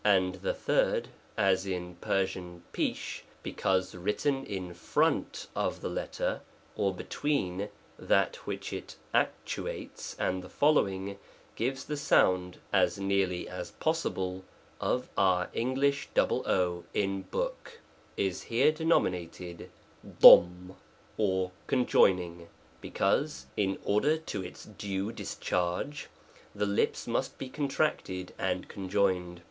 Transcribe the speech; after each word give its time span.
And 0.03 0.33
the 0.41 0.55
third, 0.55 1.09
as 1.37 1.67
in 1.67 1.93
Persian 1.97 2.63
Pesh* 2.73 3.21
because 3.43 3.93
written 3.93 4.47
in 4.47 4.73
front 4.73 5.45
of 5.55 5.81
the 5.81 5.89
letter 5.91 6.41
(9) 6.75 6.75
or 6.85 6.91
between 6.95 7.69
that 7.99 8.37
which 8.47 8.73
it 8.73 8.95
actuates 9.13 10.15
and 10.17 10.43
the 10.43 10.49
following, 10.49 11.19
giving 11.55 11.83
the 11.85 11.97
sound 11.97 12.57
as 12.73 12.97
nearly 12.97 13.47
as 13.47 13.73
possible, 13.73 14.43
pf 14.81 15.03
qur 15.15 15.49
English 15.53 16.09
pa, 16.15 16.23
in 16.95 17.25
0o/t, 17.25 17.71
is 18.17 18.41
here 18.41 18.71
denominated 18.71 19.69
^a 20.03 20.19
Zum, 20.19 20.77
or 21.15 21.51
conjoining, 21.67 22.47
because, 22.81 23.45
in 23.55 23.77
order 23.83 24.17
to 24.17 24.43
its 24.43 24.65
due 24.65 25.11
discharge, 25.11 26.09
the 26.55 26.65
lips 26.65 27.05
must 27.05 27.37
be 27.37 27.49
contracted 27.49 28.33
and 28.39 28.67
conjoined. 28.67 29.39